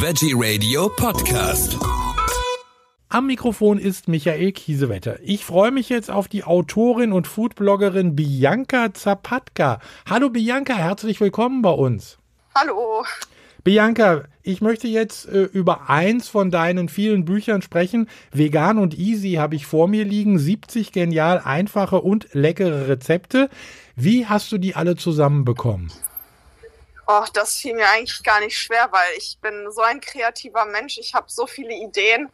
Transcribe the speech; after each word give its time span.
Veggie 0.00 0.32
Radio 0.36 0.88
Podcast. 0.88 1.76
Am 3.08 3.26
Mikrofon 3.26 3.78
ist 3.78 4.06
Michael 4.06 4.52
Kiesewetter. 4.52 5.18
Ich 5.24 5.44
freue 5.44 5.72
mich 5.72 5.88
jetzt 5.88 6.08
auf 6.08 6.28
die 6.28 6.44
Autorin 6.44 7.12
und 7.12 7.26
Foodbloggerin 7.26 8.14
Bianca 8.14 8.94
Zapatka. 8.94 9.80
Hallo 10.08 10.30
Bianca, 10.30 10.74
herzlich 10.74 11.20
willkommen 11.20 11.62
bei 11.62 11.72
uns. 11.72 12.16
Hallo. 12.54 13.04
Bianca, 13.64 14.22
ich 14.44 14.60
möchte 14.60 14.86
jetzt 14.86 15.28
äh, 15.28 15.42
über 15.42 15.90
eins 15.90 16.28
von 16.28 16.52
deinen 16.52 16.88
vielen 16.88 17.24
Büchern 17.24 17.60
sprechen. 17.60 18.08
Vegan 18.30 18.78
und 18.78 18.96
Easy 18.96 19.32
habe 19.32 19.56
ich 19.56 19.66
vor 19.66 19.88
mir 19.88 20.04
liegen. 20.04 20.38
70 20.38 20.92
genial 20.92 21.42
einfache 21.44 22.00
und 22.00 22.28
leckere 22.34 22.86
Rezepte. 22.86 23.50
Wie 23.96 24.26
hast 24.26 24.52
du 24.52 24.58
die 24.58 24.76
alle 24.76 24.94
zusammenbekommen? 24.94 25.90
Oh, 27.10 27.24
das 27.32 27.56
fiel 27.56 27.74
mir 27.74 27.88
eigentlich 27.88 28.22
gar 28.22 28.38
nicht 28.40 28.58
schwer, 28.58 28.88
weil 28.90 29.16
ich 29.16 29.38
bin 29.40 29.66
so 29.72 29.80
ein 29.80 29.98
kreativer 30.00 30.66
Mensch. 30.66 30.98
Ich 30.98 31.14
habe 31.14 31.24
so 31.28 31.46
viele 31.46 31.72
Ideen. 31.72 32.28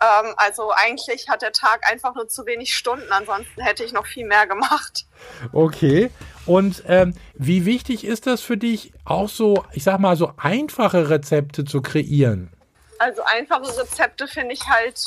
Ähm, 0.00 0.34
also 0.36 0.70
eigentlich 0.70 1.28
hat 1.28 1.42
der 1.42 1.50
Tag 1.50 1.80
einfach 1.90 2.14
nur 2.14 2.28
zu 2.28 2.46
wenig 2.46 2.72
Stunden. 2.72 3.10
Ansonsten 3.10 3.60
hätte 3.60 3.82
ich 3.82 3.92
noch 3.92 4.06
viel 4.06 4.24
mehr 4.24 4.46
gemacht. 4.46 5.04
Okay. 5.52 6.12
Und 6.46 6.84
ähm, 6.86 7.14
wie 7.34 7.64
wichtig 7.66 8.04
ist 8.04 8.28
das 8.28 8.40
für 8.40 8.56
dich, 8.56 8.92
auch 9.04 9.28
so, 9.28 9.64
ich 9.72 9.82
sag 9.82 9.98
mal, 9.98 10.16
so 10.16 10.32
einfache 10.36 11.10
Rezepte 11.10 11.64
zu 11.64 11.82
kreieren? 11.82 12.52
Also 13.00 13.22
einfache 13.24 13.78
Rezepte 13.78 14.28
finde 14.28 14.52
ich 14.52 14.68
halt 14.68 15.00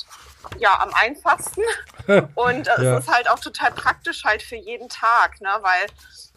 ja 0.58 0.82
am 0.82 0.92
einfachsten. 0.96 1.62
Und 2.36 2.68
es 2.68 2.82
ja. 2.82 2.98
ist 2.98 3.08
halt 3.08 3.30
auch 3.30 3.40
total 3.40 3.72
praktisch 3.72 4.24
halt 4.24 4.42
für 4.42 4.56
jeden 4.56 4.90
Tag, 4.90 5.40
ne? 5.42 5.60
Weil 5.62 5.86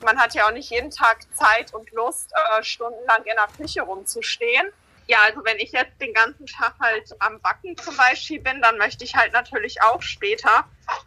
man 0.04 0.18
hat 0.18 0.34
ja 0.34 0.46
auch 0.46 0.52
nicht 0.52 0.68
jeden 0.70 0.90
Tag 0.90 1.20
Zeit 1.34 1.72
und 1.72 1.90
Lust, 1.92 2.30
äh, 2.34 2.62
stundenlang 2.62 3.24
in 3.24 3.36
der 3.36 3.48
Küche 3.56 3.80
rumzustehen. 3.80 4.66
Ja, 5.06 5.18
also 5.24 5.42
wenn 5.44 5.56
ich 5.56 5.72
jetzt 5.72 5.98
den 5.98 6.12
ganzen 6.12 6.44
Tag 6.44 6.74
halt 6.78 7.10
am 7.20 7.40
Backen 7.40 7.74
zum 7.78 7.96
Beispiel 7.96 8.40
bin, 8.40 8.60
dann 8.60 8.76
möchte 8.76 9.04
ich 9.04 9.16
halt 9.16 9.32
natürlich 9.32 9.80
auch 9.80 10.02
später 10.02 10.66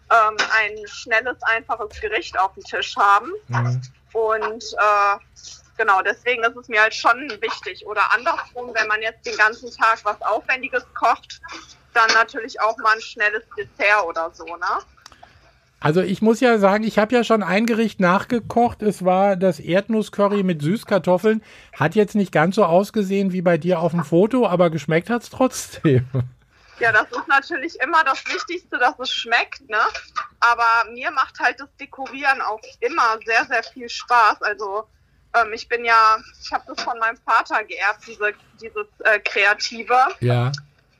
ähm, 0.09 0.35
ein 0.55 0.87
schnelles, 0.87 1.37
einfaches 1.43 2.01
Gericht 2.01 2.39
auf 2.39 2.55
dem 2.55 2.63
Tisch 2.63 2.95
haben. 2.97 3.31
Mhm. 3.49 3.81
Und 4.13 4.63
äh, 4.63 5.17
genau, 5.79 6.01
deswegen 6.01 6.43
ist 6.43 6.55
es 6.55 6.67
mir 6.67 6.81
halt 6.81 6.93
schon 6.93 7.29
wichtig. 7.41 7.87
Oder 7.87 8.13
andersrum, 8.13 8.71
wenn 8.75 8.87
man 8.87 9.01
jetzt 9.01 9.25
den 9.25 9.37
ganzen 9.37 9.71
Tag 9.71 9.99
was 10.03 10.21
Aufwendiges 10.21 10.85
kocht, 10.93 11.41
dann 11.93 12.09
natürlich 12.13 12.61
auch 12.61 12.77
mal 12.77 12.93
ein 12.93 13.01
schnelles 13.01 13.43
Dessert 13.57 14.03
oder 14.05 14.29
so, 14.31 14.45
ne? 14.45 14.83
Also 15.81 16.01
ich 16.01 16.21
muss 16.21 16.41
ja 16.41 16.57
sagen, 16.57 16.83
ich 16.83 16.99
habe 16.99 17.15
ja 17.15 17.23
schon 17.23 17.41
ein 17.41 17.65
Gericht 17.65 18.01
nachgekocht. 18.01 18.81
Es 18.81 19.05
war 19.05 19.37
das 19.37 19.61
Erdnusscurry 19.61 20.43
mit 20.43 20.61
Süßkartoffeln. 20.61 21.41
Hat 21.73 21.95
jetzt 21.95 22.15
nicht 22.15 22.33
ganz 22.33 22.55
so 22.55 22.65
ausgesehen 22.65 23.31
wie 23.31 23.41
bei 23.41 23.57
dir 23.57 23.79
auf 23.79 23.91
dem 23.91 24.03
Foto, 24.03 24.45
aber 24.45 24.71
geschmeckt 24.71 25.09
hat 25.09 25.23
es 25.23 25.29
trotzdem. 25.29 26.05
Ja, 26.79 26.91
das 26.91 27.09
ist 27.11 27.27
natürlich 27.29 27.79
immer 27.79 28.03
das 28.03 28.25
Wichtigste, 28.25 28.77
dass 28.77 28.99
es 28.99 29.09
schmeckt, 29.09 29.69
ne? 29.69 29.79
Aber 30.41 30.91
mir 30.91 31.11
macht 31.11 31.39
halt 31.39 31.61
das 31.61 31.69
Dekorieren 31.77 32.41
auch 32.41 32.61
immer 32.81 33.17
sehr, 33.25 33.45
sehr 33.45 33.63
viel 33.63 33.87
Spaß. 33.87 34.41
Also 34.41 34.85
ähm, 35.35 35.53
ich 35.53 35.67
bin 35.67 35.85
ja, 35.85 36.17
ich 36.41 36.51
habe 36.51 36.63
das 36.67 36.83
von 36.83 36.97
meinem 36.99 37.17
Vater 37.17 37.63
geerbt, 37.63 38.05
diese, 38.07 38.33
dieses 38.61 38.87
äh, 39.03 39.19
Kreative. 39.19 39.97
Ja. 40.19 40.51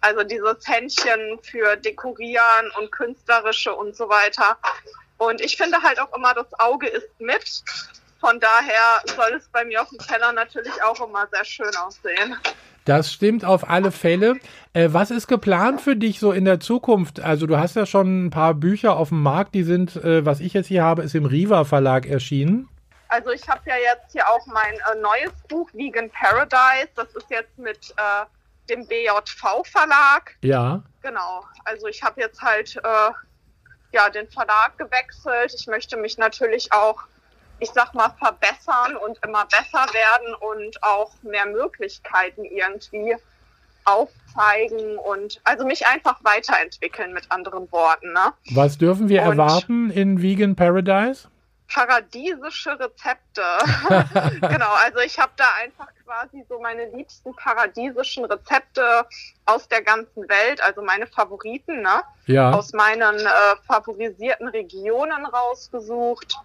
Also 0.01 0.23
dieses 0.23 0.65
Händchen 0.65 1.39
für 1.41 1.75
Dekorieren 1.75 2.71
und 2.79 2.91
Künstlerische 2.91 3.73
und 3.73 3.95
so 3.95 4.07
weiter. 4.07 4.57
Und 5.17 5.41
ich 5.41 5.57
finde 5.57 5.81
halt 5.81 5.99
auch 5.99 6.15
immer, 6.15 6.33
das 6.33 6.47
Auge 6.59 6.87
ist 6.87 7.09
mit. 7.19 7.63
Von 8.19 8.39
daher 8.39 9.01
soll 9.15 9.37
es 9.37 9.47
bei 9.49 9.65
mir 9.65 9.81
auf 9.81 9.89
dem 9.89 9.99
Teller 9.99 10.31
natürlich 10.31 10.81
auch 10.83 11.05
immer 11.05 11.27
sehr 11.31 11.43
schön 11.45 11.75
aussehen. 11.75 12.37
Das 12.85 13.11
stimmt 13.11 13.45
auf 13.45 13.69
alle 13.69 13.91
Fälle. 13.91 14.37
Äh, 14.73 14.89
was 14.91 15.11
ist 15.11 15.27
geplant 15.27 15.81
für 15.81 15.95
dich 15.95 16.19
so 16.19 16.31
in 16.31 16.45
der 16.45 16.59
Zukunft? 16.59 17.19
Also 17.19 17.45
du 17.45 17.57
hast 17.57 17.75
ja 17.75 17.85
schon 17.85 18.25
ein 18.25 18.29
paar 18.29 18.53
Bücher 18.53 18.95
auf 18.95 19.09
dem 19.09 19.21
Markt, 19.21 19.53
die 19.53 19.63
sind, 19.63 19.95
äh, 19.97 20.25
was 20.25 20.39
ich 20.39 20.53
jetzt 20.53 20.67
hier 20.67 20.83
habe, 20.83 21.03
ist 21.03 21.13
im 21.13 21.25
Riva 21.25 21.65
Verlag 21.65 22.05
erschienen. 22.05 22.67
Also 23.09 23.31
ich 23.31 23.47
habe 23.49 23.61
ja 23.65 23.75
jetzt 23.75 24.11
hier 24.11 24.27
auch 24.29 24.45
mein 24.45 24.73
äh, 24.73 24.99
neues 25.01 25.33
Buch 25.47 25.69
Vegan 25.73 26.09
Paradise. 26.11 26.89
Das 26.95 27.09
ist 27.15 27.29
jetzt 27.29 27.57
mit 27.57 27.93
äh, 27.97 28.25
dem 28.69 28.87
BJV-Verlag. 28.87 30.35
Ja. 30.41 30.83
Genau. 31.01 31.43
Also 31.65 31.87
ich 31.87 32.03
habe 32.03 32.21
jetzt 32.21 32.41
halt 32.41 32.75
äh, 32.77 33.11
ja 33.91 34.09
den 34.09 34.29
Verlag 34.29 34.77
gewechselt. 34.77 35.53
Ich 35.59 35.65
möchte 35.65 35.97
mich 35.97 36.19
natürlich 36.19 36.71
auch, 36.71 37.01
ich 37.59 37.71
sag 37.71 37.95
mal, 37.95 38.13
verbessern 38.19 38.95
und 38.95 39.17
immer 39.25 39.45
besser 39.45 39.91
werden 39.91 40.35
und 40.35 40.83
auch 40.83 41.11
mehr 41.23 41.47
Möglichkeiten 41.47 42.45
irgendwie 42.45 43.15
aufzeigen 43.85 44.99
und 44.99 45.41
also 45.45 45.65
mich 45.65 45.87
einfach 45.87 46.23
weiterentwickeln 46.23 47.11
mit 47.13 47.31
anderen 47.31 47.71
Worten. 47.71 48.13
Ne? 48.13 48.33
Was 48.51 48.77
dürfen 48.77 49.09
wir 49.09 49.23
und 49.23 49.31
erwarten 49.31 49.89
in 49.89 50.21
Vegan 50.21 50.55
Paradise? 50.55 51.27
Paradiesische 51.73 52.79
Rezepte. 52.79 53.43
genau, 54.41 54.73
also 54.83 54.99
ich 54.99 55.19
habe 55.19 55.31
da 55.37 55.45
einfach 55.61 55.87
quasi 56.05 56.43
so 56.49 56.59
meine 56.59 56.85
liebsten 56.89 57.35
paradiesischen 57.35 58.25
Rezepte 58.25 59.05
aus 59.45 59.67
der 59.67 59.83
ganzen 59.83 60.27
Welt, 60.27 60.61
also 60.61 60.81
meine 60.81 61.07
Favoriten, 61.07 61.81
ne? 61.81 62.03
Ja. 62.25 62.51
Aus 62.51 62.73
meinen 62.73 63.19
äh, 63.19 63.29
favorisierten 63.67 64.47
Regionen 64.47 65.25
rausgesucht. 65.25 66.35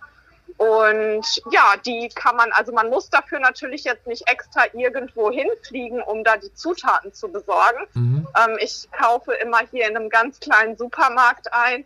Und 0.57 1.25
ja, 1.51 1.75
die 1.85 2.09
kann 2.15 2.37
man, 2.37 2.53
also 2.53 2.73
man 2.73 2.89
muss 2.89 3.11
dafür 3.11 3.41
natürlich 3.41 3.85
jetzt 3.85 4.07
nicht 4.07 4.29
extra 4.29 4.65
irgendwo 4.73 5.31
hinfliegen, 5.31 6.01
um 6.03 6.23
da 6.23 6.37
die 6.37 6.53
Zutaten 6.55 7.13
zu 7.13 7.29
besorgen. 7.29 7.87
Mhm. 7.95 8.29
Ähm, 8.39 8.57
ich 8.61 8.89
kaufe 8.93 9.33
immer 9.35 9.61
hier 9.71 9.89
in 9.89 9.97
einem 9.97 10.11
ganz 10.11 10.39
kleinen 10.39 10.77
Supermarkt 10.77 11.53
ein 11.53 11.85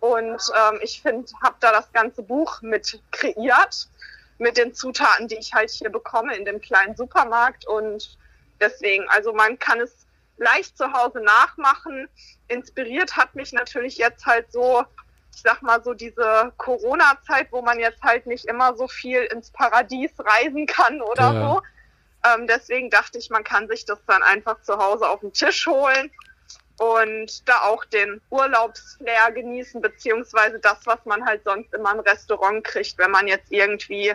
und 0.00 0.40
ähm, 0.54 0.78
ich 0.82 1.02
finde, 1.02 1.30
habe 1.42 1.56
da 1.60 1.72
das 1.72 1.90
ganze 1.92 2.22
Buch 2.22 2.60
mit 2.62 3.00
kreiert, 3.10 3.88
mit 4.38 4.56
den 4.56 4.74
Zutaten, 4.74 5.28
die 5.28 5.36
ich 5.36 5.54
halt 5.54 5.70
hier 5.70 5.90
bekomme 5.90 6.36
in 6.36 6.44
dem 6.44 6.60
kleinen 6.60 6.94
Supermarkt. 6.96 7.66
Und 7.66 8.18
deswegen, 8.60 9.08
also 9.08 9.32
man 9.32 9.58
kann 9.58 9.80
es 9.80 10.06
leicht 10.36 10.76
zu 10.76 10.92
Hause 10.92 11.20
nachmachen. 11.20 12.08
Inspiriert 12.48 13.16
hat 13.16 13.34
mich 13.34 13.52
natürlich 13.52 13.96
jetzt 13.96 14.26
halt 14.26 14.52
so, 14.52 14.84
ich 15.34 15.42
sag 15.42 15.62
mal 15.62 15.82
so 15.82 15.94
diese 15.94 16.52
Corona-Zeit, 16.58 17.48
wo 17.50 17.62
man 17.62 17.78
jetzt 17.78 18.02
halt 18.02 18.26
nicht 18.26 18.44
immer 18.44 18.76
so 18.76 18.88
viel 18.88 19.22
ins 19.22 19.50
Paradies 19.50 20.12
reisen 20.18 20.66
kann 20.66 21.00
oder 21.00 21.32
ja. 21.32 21.40
so. 21.40 21.62
Ähm, 22.24 22.46
deswegen 22.46 22.90
dachte 22.90 23.18
ich, 23.18 23.30
man 23.30 23.44
kann 23.44 23.68
sich 23.68 23.86
das 23.86 23.98
dann 24.06 24.22
einfach 24.22 24.60
zu 24.62 24.76
Hause 24.76 25.08
auf 25.08 25.20
den 25.20 25.32
Tisch 25.32 25.66
holen 25.66 26.10
und 26.78 27.48
da 27.48 27.62
auch 27.62 27.84
den 27.86 28.20
Urlaubsflair 28.30 29.32
genießen, 29.32 29.80
beziehungsweise 29.80 30.58
das, 30.58 30.78
was 30.84 31.04
man 31.04 31.24
halt 31.24 31.42
sonst 31.44 31.72
immer 31.74 31.92
im 31.92 32.00
Restaurant 32.00 32.64
kriegt, 32.64 32.98
wenn 32.98 33.10
man 33.10 33.26
jetzt 33.26 33.50
irgendwie 33.50 34.12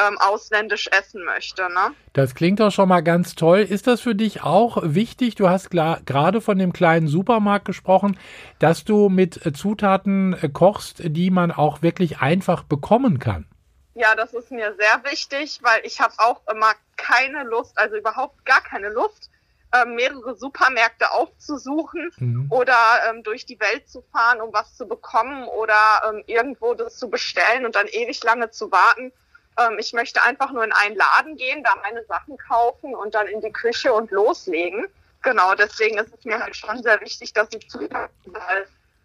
ähm, 0.00 0.18
ausländisch 0.18 0.88
essen 0.90 1.24
möchte. 1.24 1.62
Ne? 1.68 1.94
Das 2.12 2.34
klingt 2.34 2.60
doch 2.60 2.70
schon 2.70 2.88
mal 2.88 3.02
ganz 3.02 3.34
toll. 3.34 3.60
Ist 3.60 3.86
das 3.86 4.00
für 4.00 4.14
dich 4.14 4.42
auch 4.42 4.78
wichtig? 4.82 5.34
Du 5.34 5.48
hast 5.48 5.70
gerade 5.70 6.40
von 6.40 6.58
dem 6.58 6.72
kleinen 6.72 7.06
Supermarkt 7.06 7.66
gesprochen, 7.66 8.18
dass 8.58 8.84
du 8.84 9.08
mit 9.08 9.44
äh, 9.44 9.52
Zutaten 9.52 10.34
äh, 10.40 10.48
kochst, 10.48 11.02
die 11.04 11.30
man 11.30 11.52
auch 11.52 11.82
wirklich 11.82 12.18
einfach 12.20 12.62
bekommen 12.64 13.18
kann. 13.18 13.46
Ja, 13.94 14.14
das 14.14 14.32
ist 14.32 14.50
mir 14.50 14.74
sehr 14.78 15.10
wichtig, 15.10 15.58
weil 15.62 15.80
ich 15.84 16.00
habe 16.00 16.14
auch 16.18 16.40
immer 16.50 16.72
keine 16.96 17.44
Lust, 17.44 17.76
also 17.76 17.96
überhaupt 17.96 18.44
gar 18.46 18.62
keine 18.62 18.88
Lust, 18.88 19.30
ähm, 19.72 19.94
mehrere 19.94 20.36
Supermärkte 20.36 21.10
aufzusuchen 21.12 22.10
mhm. 22.18 22.46
oder 22.50 22.76
ähm, 23.08 23.22
durch 23.22 23.46
die 23.46 23.60
Welt 23.60 23.88
zu 23.88 24.02
fahren, 24.12 24.40
um 24.40 24.52
was 24.52 24.76
zu 24.76 24.86
bekommen 24.86 25.44
oder 25.44 25.74
ähm, 26.08 26.24
irgendwo 26.26 26.74
das 26.74 26.96
zu 26.96 27.08
bestellen 27.08 27.64
und 27.64 27.74
dann 27.74 27.86
ewig 27.86 28.22
lange 28.24 28.50
zu 28.50 28.70
warten. 28.72 29.12
Ähm, 29.58 29.76
ich 29.78 29.92
möchte 29.92 30.22
einfach 30.22 30.52
nur 30.52 30.64
in 30.64 30.72
einen 30.72 30.96
Laden 30.96 31.36
gehen, 31.36 31.62
da 31.62 31.70
meine 31.82 32.04
Sachen 32.04 32.36
kaufen 32.36 32.94
und 32.94 33.14
dann 33.14 33.26
in 33.26 33.40
die 33.40 33.52
Küche 33.52 33.92
und 33.92 34.10
loslegen. 34.10 34.86
Genau, 35.22 35.54
deswegen 35.54 35.98
ist 35.98 36.12
es 36.16 36.24
mir 36.24 36.38
halt 36.38 36.56
schon 36.56 36.82
sehr 36.82 37.00
wichtig, 37.00 37.32
dass 37.32 37.48
die 37.50 37.60
Zutaten 37.60 38.32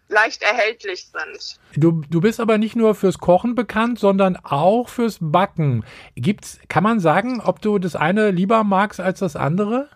leicht 0.08 0.42
erhältlich 0.42 1.08
sind. 1.08 1.58
Du, 1.76 2.02
du 2.08 2.20
bist 2.20 2.40
aber 2.40 2.58
nicht 2.58 2.76
nur 2.76 2.94
fürs 2.94 3.18
Kochen 3.18 3.54
bekannt, 3.54 3.98
sondern 3.98 4.36
auch 4.36 4.88
fürs 4.88 5.18
Backen. 5.20 5.84
Gibt's, 6.14 6.58
kann 6.68 6.84
man 6.84 7.00
sagen, 7.00 7.40
ob 7.40 7.60
du 7.60 7.78
das 7.78 7.96
eine 7.96 8.30
lieber 8.30 8.64
magst 8.64 9.00
als 9.00 9.18
das 9.18 9.36
andere? 9.36 9.88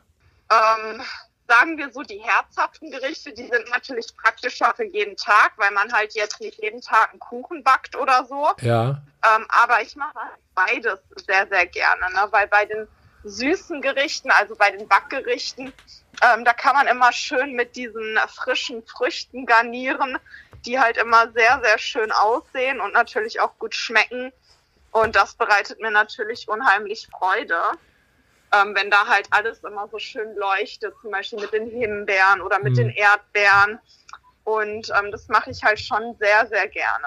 Ähm, 0.51 1.03
sagen 1.51 1.79
wir 1.79 1.91
so, 1.91 2.03
die 2.03 2.23
herzhaften 2.23 2.91
Gerichte, 2.91 3.33
die 3.33 3.47
sind 3.47 3.69
natürlich 3.71 4.07
praktischer 4.17 4.73
für 4.75 4.85
jeden 4.85 5.17
Tag, 5.17 5.53
weil 5.57 5.73
man 5.73 5.93
halt 5.93 6.15
jetzt 6.15 6.41
nicht 6.41 6.63
jeden 6.63 6.81
Tag 6.81 7.11
einen 7.11 7.19
Kuchen 7.19 7.65
backt 7.65 7.97
oder 7.97 8.25
so. 8.25 8.49
Ja. 8.61 9.03
Ähm, 9.25 9.47
aber 9.49 9.83
ich 9.83 9.97
mache 9.97 10.17
beides 10.55 11.01
sehr, 11.27 11.47
sehr 11.49 11.67
gerne, 11.67 12.13
ne? 12.13 12.29
weil 12.31 12.47
bei 12.47 12.67
den 12.67 12.87
süßen 13.25 13.83
Gerichten, 13.83 14.31
also 14.31 14.55
bei 14.57 14.71
den 14.71 14.87
Backgerichten, 14.89 15.73
ähm, 16.23 16.45
da 16.45 16.53
kann 16.53 16.75
man 16.75 16.87
immer 16.87 17.13
schön 17.13 17.53
mit 17.53 17.77
diesen 17.77 18.19
frischen 18.29 18.85
Früchten 18.87 19.45
garnieren, 19.45 20.19
die 20.65 20.79
halt 20.79 20.97
immer 20.97 21.33
sehr, 21.33 21.61
sehr 21.63 21.79
schön 21.79 22.13
aussehen 22.13 22.81
und 22.81 22.93
natürlich 22.93 23.41
auch 23.41 23.59
gut 23.59 23.75
schmecken. 23.75 24.33
Und 24.93 25.17
das 25.17 25.35
bereitet 25.35 25.81
mir 25.81 25.91
natürlich 25.91 26.49
unheimlich 26.49 27.09
Freude. 27.11 27.59
Ähm, 28.53 28.75
wenn 28.75 28.91
da 28.91 29.07
halt 29.07 29.27
alles 29.31 29.61
immer 29.61 29.89
so 29.91 29.99
schön 29.99 30.35
leuchtet, 30.37 30.95
zum 31.01 31.11
Beispiel 31.11 31.41
mit 31.41 31.53
den 31.53 31.69
Himbeeren 31.69 32.41
oder 32.41 32.59
mit 32.59 32.73
mhm. 32.73 32.77
den 32.77 32.91
Erdbeeren. 32.91 33.79
Und 34.45 34.91
ähm, 34.99 35.11
das 35.13 35.29
mache 35.29 35.51
ich 35.51 35.63
halt 35.63 35.79
schon 35.79 36.17
sehr, 36.19 36.47
sehr 36.49 36.67
gerne. 36.69 37.07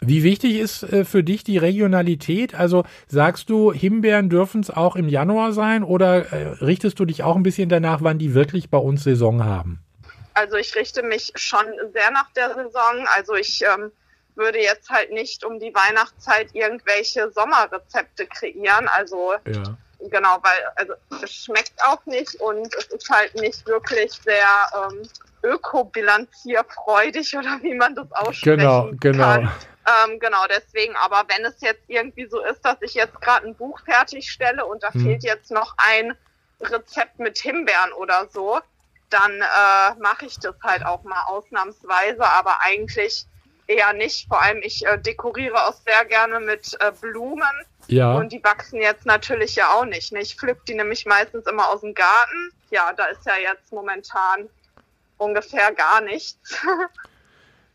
Wie 0.00 0.22
wichtig 0.22 0.58
ist 0.58 0.84
äh, 0.84 1.04
für 1.04 1.24
dich 1.24 1.42
die 1.42 1.58
Regionalität? 1.58 2.54
Also 2.54 2.84
sagst 3.08 3.50
du, 3.50 3.72
Himbeeren 3.72 4.28
dürfen 4.28 4.60
es 4.60 4.70
auch 4.70 4.94
im 4.94 5.08
Januar 5.08 5.52
sein 5.52 5.82
oder 5.82 6.32
äh, 6.32 6.48
richtest 6.60 7.00
du 7.00 7.04
dich 7.04 7.22
auch 7.24 7.34
ein 7.34 7.42
bisschen 7.42 7.68
danach, 7.68 8.00
wann 8.02 8.18
die 8.18 8.34
wirklich 8.34 8.70
bei 8.70 8.78
uns 8.78 9.02
Saison 9.02 9.44
haben? 9.44 9.80
Also 10.34 10.56
ich 10.56 10.74
richte 10.76 11.02
mich 11.02 11.32
schon 11.34 11.64
sehr 11.92 12.12
nach 12.12 12.30
der 12.32 12.54
Saison. 12.54 13.06
Also 13.16 13.34
ich 13.34 13.62
ähm, 13.62 13.90
würde 14.36 14.60
jetzt 14.60 14.88
halt 14.88 15.10
nicht 15.10 15.44
um 15.44 15.58
die 15.58 15.74
Weihnachtszeit 15.74 16.54
irgendwelche 16.54 17.32
Sommerrezepte 17.32 18.26
kreieren. 18.28 18.86
Also 18.88 19.32
ja. 19.46 19.76
Genau, 20.00 20.38
weil 20.42 20.64
also 20.76 20.94
es 21.22 21.32
schmeckt 21.32 21.74
auch 21.84 22.04
nicht 22.06 22.34
und 22.40 22.74
es 22.74 22.86
ist 22.86 23.08
halt 23.10 23.34
nicht 23.34 23.66
wirklich 23.66 24.12
sehr 24.12 24.46
ähm, 24.74 25.02
ökobilanzierfreudig 25.42 27.36
oder 27.38 27.58
wie 27.62 27.74
man 27.74 27.94
das 27.94 28.10
aussprechen 28.12 28.58
genau, 28.58 28.90
genau. 29.00 29.24
kann. 29.24 29.52
Ähm, 29.88 30.18
genau, 30.20 30.44
deswegen, 30.48 30.94
aber 30.96 31.24
wenn 31.28 31.44
es 31.44 31.60
jetzt 31.60 31.82
irgendwie 31.88 32.26
so 32.26 32.42
ist, 32.44 32.60
dass 32.62 32.76
ich 32.82 32.94
jetzt 32.94 33.20
gerade 33.20 33.46
ein 33.46 33.54
Buch 33.54 33.80
fertigstelle 33.84 34.64
und 34.64 34.82
da 34.82 34.92
hm. 34.92 35.00
fehlt 35.02 35.24
jetzt 35.24 35.50
noch 35.50 35.74
ein 35.78 36.14
Rezept 36.60 37.18
mit 37.18 37.38
Himbeeren 37.38 37.92
oder 37.92 38.28
so, 38.32 38.60
dann 39.10 39.40
äh, 39.40 39.94
mache 40.00 40.26
ich 40.26 40.38
das 40.38 40.54
halt 40.62 40.84
auch 40.84 41.02
mal 41.04 41.22
ausnahmsweise, 41.26 42.22
aber 42.22 42.58
eigentlich 42.60 43.26
eher 43.66 43.92
nicht. 43.92 44.28
Vor 44.28 44.42
allem, 44.42 44.60
ich 44.62 44.84
äh, 44.84 44.98
dekoriere 44.98 45.66
auch 45.66 45.74
sehr 45.86 46.04
gerne 46.04 46.40
mit 46.40 46.76
äh, 46.80 46.92
Blumen. 47.00 47.42
Ja. 47.88 48.14
Und 48.14 48.32
die 48.32 48.42
wachsen 48.44 48.80
jetzt 48.80 49.06
natürlich 49.06 49.56
ja 49.56 49.72
auch 49.72 49.84
nicht. 49.84 50.12
Ne? 50.12 50.20
Ich 50.20 50.36
pflück 50.36 50.64
die 50.66 50.74
nämlich 50.74 51.06
meistens 51.06 51.46
immer 51.46 51.68
aus 51.68 51.80
dem 51.80 51.94
Garten. 51.94 52.52
Ja, 52.70 52.92
da 52.96 53.06
ist 53.06 53.24
ja 53.26 53.32
jetzt 53.42 53.72
momentan 53.72 54.48
ungefähr 55.16 55.72
gar 55.72 56.00
nichts. 56.02 56.38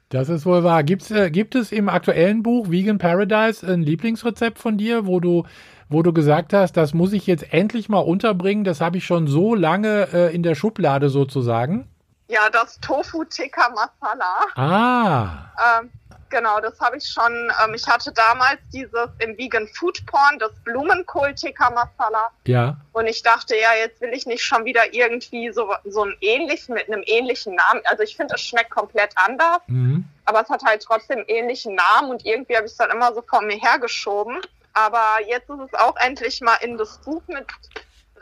Das 0.09 0.29
ist 0.29 0.45
wohl 0.45 0.63
wahr. 0.63 0.83
Gibt's, 0.83 1.09
äh, 1.09 1.31
gibt 1.31 1.55
es 1.55 1.71
im 1.71 1.89
aktuellen 1.89 2.43
Buch 2.43 2.69
Vegan 2.69 2.99
Paradise 2.99 3.65
ein 3.65 3.81
Lieblingsrezept 3.81 4.59
von 4.59 4.77
dir, 4.77 5.07
wo 5.07 5.19
du, 5.19 5.43
wo 5.89 6.03
du 6.03 6.13
gesagt 6.13 6.53
hast, 6.53 6.77
das 6.77 6.93
muss 6.93 7.13
ich 7.13 7.25
jetzt 7.25 7.51
endlich 7.51 7.89
mal 7.89 7.97
unterbringen, 7.97 8.63
das 8.63 8.79
habe 8.79 8.97
ich 8.97 9.05
schon 9.05 9.25
so 9.25 9.55
lange 9.55 10.09
äh, 10.13 10.35
in 10.35 10.43
der 10.43 10.53
Schublade 10.53 11.09
sozusagen? 11.09 11.87
Ja, 12.27 12.51
das 12.51 12.79
Tofu 12.79 13.23
Tikka 13.23 13.69
Masala. 13.69 14.35
Ah. 14.53 15.79
Ähm, 15.81 15.89
genau, 16.33 16.59
das 16.59 16.77
habe 16.81 16.97
ich 16.97 17.05
schon. 17.07 17.31
Ähm, 17.63 17.73
ich 17.73 17.87
hatte 17.87 18.11
damals 18.11 18.59
dieses 18.73 19.09
im 19.19 19.37
Vegan 19.37 19.67
Food 19.67 20.05
Porn, 20.07 20.39
das 20.39 20.51
Blumenkohl 20.65 21.33
Tikka 21.35 21.69
Masala. 21.69 22.29
Ja. 22.45 22.75
Und 22.91 23.07
ich 23.07 23.23
dachte, 23.23 23.55
ja, 23.55 23.69
jetzt 23.75 24.01
will 24.01 24.11
ich 24.11 24.25
nicht 24.25 24.43
schon 24.43 24.65
wieder 24.65 24.93
irgendwie 24.93 25.51
so, 25.51 25.73
so 25.85 26.03
ein 26.03 26.17
ähnlichen, 26.19 26.73
mit 26.73 26.91
einem 26.91 27.03
ähnlichen 27.05 27.55
Namen. 27.55 27.81
Also 27.85 28.03
ich 28.03 28.17
finde, 28.17 28.35
es 28.35 28.41
schmeckt 28.41 28.71
komplett 28.71 29.11
anders. 29.15 29.61
Mhm. 29.67 30.05
Aber 30.25 30.41
es 30.41 30.49
hat 30.49 30.63
halt 30.63 30.83
trotzdem 30.83 31.23
ähnlichen 31.27 31.75
Namen 31.75 32.09
und 32.09 32.25
irgendwie 32.25 32.55
habe 32.55 32.65
ich 32.65 32.71
es 32.71 32.77
dann 32.77 32.89
immer 32.89 33.13
so 33.13 33.21
vor 33.21 33.41
mir 33.41 33.57
hergeschoben. 33.57 34.41
Aber 34.73 35.19
jetzt 35.27 35.49
ist 35.49 35.59
es 35.71 35.79
auch 35.79 35.95
endlich 35.97 36.41
mal 36.41 36.57
in 36.61 36.77
das 36.77 36.97
Buch 36.99 37.21
mit 37.27 37.45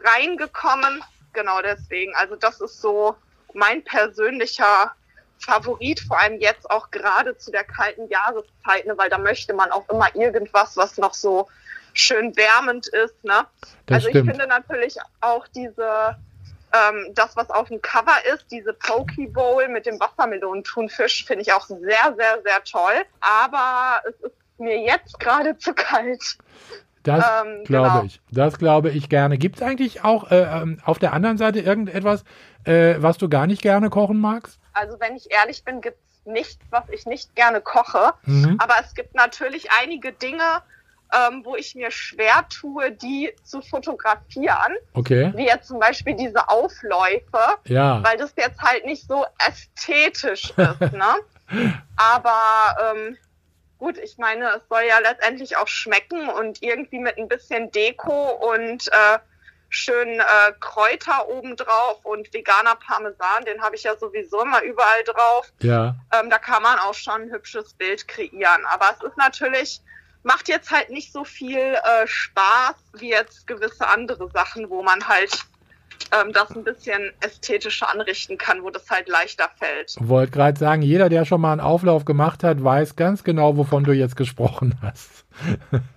reingekommen. 0.03 1.01
Genau 1.33 1.61
deswegen. 1.61 2.13
Also 2.15 2.35
das 2.35 2.59
ist 2.59 2.81
so 2.81 3.15
mein 3.53 3.83
persönlicher 3.83 4.93
Favorit, 5.41 5.99
vor 5.99 6.19
allem 6.19 6.39
jetzt 6.39 6.69
auch 6.69 6.91
gerade 6.91 7.37
zu 7.37 7.51
der 7.51 7.63
kalten 7.63 8.07
Jahreszeit, 8.07 8.85
ne, 8.85 8.97
weil 8.97 9.09
da 9.09 9.17
möchte 9.17 9.53
man 9.53 9.71
auch 9.71 9.87
immer 9.89 10.13
irgendwas, 10.15 10.77
was 10.77 10.97
noch 10.97 11.13
so 11.13 11.47
schön 11.93 12.35
wärmend 12.35 12.87
ist. 12.87 13.23
Ne? 13.23 13.45
also 13.89 14.09
stimmt. 14.09 14.29
ich 14.29 14.31
finde 14.31 14.47
natürlich 14.47 14.97
auch 15.19 15.47
diese, 15.47 16.15
ähm, 16.73 17.13
das, 17.13 17.35
was 17.35 17.49
auf 17.49 17.67
dem 17.67 17.81
Cover 17.81 18.15
ist, 18.33 18.45
diese 18.51 18.73
Poke 18.73 19.27
Bowl 19.27 19.67
mit 19.67 19.85
dem 19.85 19.99
Wassermelonenthunfisch, 19.99 21.25
finde 21.25 21.41
ich 21.43 21.53
auch 21.53 21.65
sehr, 21.65 22.15
sehr, 22.17 22.41
sehr 22.43 22.63
toll. 22.69 23.05
Aber 23.19 24.01
es 24.07 24.15
ist 24.21 24.35
mir 24.57 24.79
jetzt 24.79 25.19
gerade 25.19 25.57
zu 25.57 25.73
kalt. 25.73 26.37
Das 27.03 27.25
ähm, 27.43 27.63
glaube 27.63 27.89
genau. 27.89 28.03
ich. 28.05 28.21
Das 28.31 28.57
glaube 28.59 28.91
ich 28.91 29.09
gerne. 29.09 29.37
Gibt 29.37 29.57
es 29.57 29.61
eigentlich 29.63 30.03
auch 30.03 30.29
äh, 30.29 30.43
ähm, 30.43 30.79
auf 30.85 30.99
der 30.99 31.13
anderen 31.13 31.37
Seite 31.37 31.59
irgendetwas, 31.59 32.23
äh, 32.63 32.95
was 32.99 33.17
du 33.17 33.27
gar 33.27 33.47
nicht 33.47 33.61
gerne 33.61 33.89
kochen 33.89 34.19
magst? 34.19 34.60
Also 34.73 34.99
wenn 34.99 35.15
ich 35.15 35.31
ehrlich 35.31 35.63
bin, 35.63 35.81
gibt 35.81 35.97
es 36.05 36.25
nichts, 36.25 36.59
was 36.69 36.83
ich 36.89 37.05
nicht 37.05 37.35
gerne 37.35 37.61
koche. 37.61 38.13
Mhm. 38.23 38.57
Aber 38.59 38.75
es 38.83 38.93
gibt 38.93 39.15
natürlich 39.15 39.69
einige 39.71 40.13
Dinge, 40.13 40.61
ähm, 41.13 41.41
wo 41.43 41.55
ich 41.55 41.75
mir 41.75 41.91
schwer 41.91 42.45
tue, 42.49 42.91
die 42.91 43.33
zu 43.43 43.61
fotografieren. 43.61 44.75
Okay. 44.93 45.31
Wie 45.35 45.45
jetzt 45.45 45.67
zum 45.67 45.79
Beispiel 45.79 46.15
diese 46.15 46.47
Aufläufe. 46.49 47.57
Ja. 47.65 48.03
Weil 48.03 48.17
das 48.17 48.33
jetzt 48.37 48.61
halt 48.61 48.85
nicht 48.85 49.07
so 49.07 49.25
ästhetisch 49.45 50.51
ist. 50.57 50.93
ne? 50.93 51.15
Aber 51.97 52.95
ähm, 52.95 53.17
gut, 53.77 53.97
ich 53.97 54.17
meine, 54.17 54.49
es 54.51 54.61
soll 54.69 54.83
ja 54.87 54.99
letztendlich 54.99 55.57
auch 55.57 55.67
schmecken 55.67 56.29
und 56.29 56.61
irgendwie 56.61 56.99
mit 56.99 57.17
ein 57.17 57.27
bisschen 57.27 57.71
Deko 57.71 58.53
und 58.53 58.87
äh, 58.87 59.19
schön 59.71 60.19
äh, 60.19 60.23
Kräuter 60.59 61.29
obendrauf 61.29 62.03
und 62.03 62.31
veganer 62.33 62.75
Parmesan, 62.75 63.45
den 63.45 63.61
habe 63.61 63.75
ich 63.75 63.83
ja 63.83 63.95
sowieso 63.95 64.41
immer 64.41 64.61
überall 64.61 65.03
drauf. 65.05 65.51
Ja. 65.59 65.95
Ähm, 66.13 66.29
da 66.29 66.37
kann 66.37 66.61
man 66.61 66.77
auch 66.79 66.93
schon 66.93 67.21
ein 67.21 67.31
hübsches 67.31 67.73
Bild 67.73 68.07
kreieren. 68.07 68.65
Aber 68.69 68.87
es 68.93 69.03
ist 69.03 69.17
natürlich, 69.17 69.81
macht 70.23 70.49
jetzt 70.49 70.71
halt 70.71 70.89
nicht 70.89 71.13
so 71.13 71.23
viel 71.23 71.57
äh, 71.57 72.05
Spaß 72.05 72.75
wie 72.97 73.09
jetzt 73.09 73.47
gewisse 73.47 73.87
andere 73.87 74.29
Sachen, 74.31 74.69
wo 74.69 74.83
man 74.83 75.07
halt 75.07 75.45
ähm, 76.11 76.33
das 76.33 76.49
ein 76.51 76.65
bisschen 76.65 77.13
ästhetischer 77.21 77.89
anrichten 77.89 78.37
kann, 78.37 78.63
wo 78.63 78.71
das 78.71 78.89
halt 78.89 79.07
leichter 79.07 79.49
fällt. 79.57 79.95
Wollte 79.99 80.33
gerade 80.33 80.59
sagen, 80.59 80.81
jeder, 80.81 81.07
der 81.07 81.23
schon 81.23 81.39
mal 81.39 81.53
einen 81.53 81.61
Auflauf 81.61 82.03
gemacht 82.03 82.43
hat, 82.43 82.61
weiß 82.61 82.97
ganz 82.97 83.23
genau, 83.23 83.55
wovon 83.55 83.85
du 83.85 83.93
jetzt 83.93 84.17
gesprochen 84.17 84.77
hast. 84.81 85.23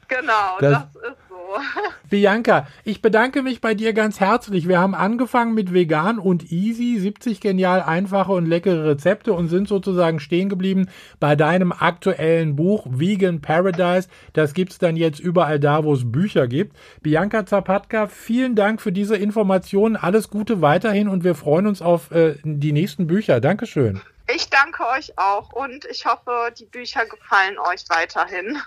Genau, 0.07 0.59
das, 0.61 0.85
das 0.95 1.11
ist 1.11 1.19
Bianca, 2.11 2.67
ich 2.85 3.01
bedanke 3.01 3.43
mich 3.43 3.61
bei 3.61 3.75
dir 3.75 3.93
ganz 3.95 4.21
herzlich. 4.21 4.69
Wir 4.69 4.79
haben 4.79 4.95
angefangen 4.95 5.55
mit 5.55 5.73
vegan 5.73 6.19
und 6.19 6.53
easy, 6.53 6.99
70 6.99 7.41
genial 7.41 7.83
einfache 7.83 8.33
und 8.33 8.47
leckere 8.47 8.85
Rezepte 8.85 9.33
und 9.33 9.49
sind 9.49 9.69
sozusagen 9.69 10.21
stehen 10.21 10.49
geblieben 10.49 10.89
bei 11.19 11.35
deinem 11.35 11.73
aktuellen 11.73 12.57
Buch 12.57 12.87
Vegan 12.91 13.41
Paradise. 13.41 14.09
Das 14.35 14.53
gibt's 14.53 14.79
dann 14.79 14.97
jetzt 14.97 15.19
überall 15.19 15.59
da, 15.59 15.85
wo 15.85 15.95
es 15.95 16.11
Bücher 16.11 16.47
gibt. 16.47 16.77
Bianca 17.03 17.47
Zapatka, 17.47 18.07
vielen 18.07 18.55
Dank 18.55 18.83
für 18.83 18.93
diese 18.93 19.17
Informationen. 19.17 19.97
Alles 19.97 20.29
Gute 20.29 20.61
weiterhin 20.61 21.09
und 21.09 21.25
wir 21.25 21.35
freuen 21.35 21.67
uns 21.67 21.81
auf 21.81 22.11
äh, 22.11 22.35
die 22.45 22.73
nächsten 22.73 23.07
Bücher. 23.07 23.41
Dankeschön. 23.41 24.01
Ich 24.33 24.49
danke 24.49 24.87
euch 24.97 25.19
auch 25.19 25.53
und 25.53 25.85
ich 25.91 26.07
hoffe, 26.07 26.51
die 26.59 26.65
Bücher 26.65 27.05
gefallen 27.07 27.59
euch 27.59 27.85
weiterhin. 27.89 28.59